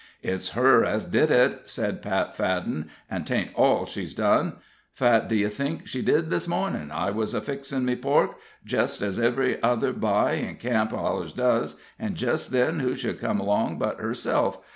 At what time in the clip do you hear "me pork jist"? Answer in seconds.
7.85-9.03